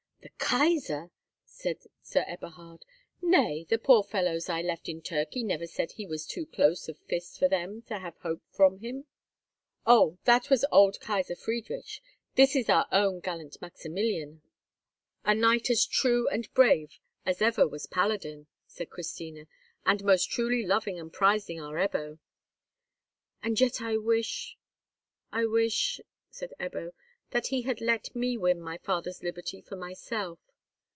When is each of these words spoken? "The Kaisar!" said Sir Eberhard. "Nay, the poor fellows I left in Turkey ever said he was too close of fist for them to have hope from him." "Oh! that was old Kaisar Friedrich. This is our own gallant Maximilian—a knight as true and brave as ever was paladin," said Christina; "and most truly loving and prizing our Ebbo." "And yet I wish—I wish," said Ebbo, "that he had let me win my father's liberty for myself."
"The 0.23 0.57
Kaisar!" 0.57 1.09
said 1.45 1.77
Sir 2.03 2.23
Eberhard. 2.27 2.85
"Nay, 3.23 3.65
the 3.69 3.79
poor 3.79 4.03
fellows 4.03 4.49
I 4.49 4.61
left 4.61 4.87
in 4.89 5.01
Turkey 5.01 5.45
ever 5.49 5.65
said 5.65 5.93
he 5.93 6.05
was 6.05 6.27
too 6.27 6.45
close 6.45 6.87
of 6.89 6.99
fist 6.99 7.39
for 7.39 7.47
them 7.47 7.81
to 7.83 7.97
have 7.99 8.17
hope 8.17 8.41
from 8.51 8.79
him." 8.79 9.05
"Oh! 9.85 10.19
that 10.25 10.49
was 10.49 10.65
old 10.71 10.99
Kaisar 10.99 11.35
Friedrich. 11.37 12.01
This 12.35 12.55
is 12.55 12.69
our 12.69 12.85
own 12.91 13.19
gallant 13.21 13.59
Maximilian—a 13.61 15.33
knight 15.35 15.69
as 15.71 15.85
true 15.87 16.27
and 16.27 16.53
brave 16.53 16.99
as 17.25 17.41
ever 17.41 17.67
was 17.67 17.87
paladin," 17.87 18.45
said 18.67 18.89
Christina; 18.91 19.47
"and 19.87 20.03
most 20.03 20.29
truly 20.29 20.63
loving 20.63 20.99
and 20.99 21.11
prizing 21.13 21.59
our 21.61 21.75
Ebbo." 21.77 22.19
"And 23.41 23.59
yet 23.59 23.81
I 23.81 23.97
wish—I 23.97 25.45
wish," 25.47 25.99
said 26.29 26.53
Ebbo, 26.59 26.91
"that 27.31 27.47
he 27.47 27.61
had 27.61 27.79
let 27.79 28.13
me 28.13 28.35
win 28.37 28.59
my 28.59 28.77
father's 28.79 29.23
liberty 29.23 29.61
for 29.61 29.77
myself." 29.77 30.37